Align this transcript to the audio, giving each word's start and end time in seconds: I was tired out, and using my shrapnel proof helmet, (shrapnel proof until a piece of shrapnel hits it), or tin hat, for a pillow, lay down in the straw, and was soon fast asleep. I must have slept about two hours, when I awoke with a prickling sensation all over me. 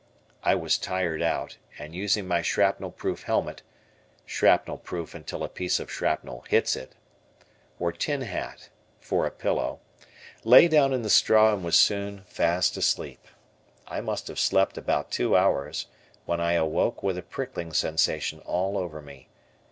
I 0.41 0.55
was 0.55 0.79
tired 0.79 1.21
out, 1.21 1.57
and 1.77 1.93
using 1.93 2.27
my 2.27 2.41
shrapnel 2.41 2.89
proof 2.89 3.21
helmet, 3.21 3.61
(shrapnel 4.25 4.79
proof 4.79 5.13
until 5.13 5.43
a 5.43 5.47
piece 5.47 5.79
of 5.79 5.91
shrapnel 5.91 6.43
hits 6.49 6.75
it), 6.75 6.95
or 7.79 7.91
tin 7.91 8.21
hat, 8.21 8.69
for 8.99 9.27
a 9.27 9.29
pillow, 9.31 9.79
lay 10.43 10.67
down 10.67 10.91
in 10.91 11.03
the 11.03 11.09
straw, 11.11 11.53
and 11.53 11.63
was 11.63 11.77
soon 11.77 12.21
fast 12.23 12.77
asleep. 12.77 13.27
I 13.85 14.01
must 14.01 14.27
have 14.27 14.39
slept 14.39 14.75
about 14.75 15.11
two 15.11 15.37
hours, 15.37 15.85
when 16.25 16.41
I 16.41 16.53
awoke 16.53 17.03
with 17.03 17.15
a 17.15 17.21
prickling 17.21 17.71
sensation 17.71 18.39
all 18.39 18.79
over 18.79 19.03
me. 19.03 19.29